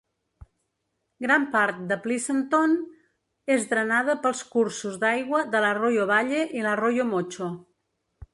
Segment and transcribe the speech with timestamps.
[1.25, 2.73] Gran part de Pleasanton
[3.57, 7.53] és drenada pels cursos d'aigua de l'Arroyo Valle i l'Arroyo Mocho.